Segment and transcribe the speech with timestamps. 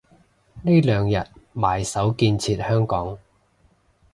[0.63, 3.19] 呢兩日埋首建設香港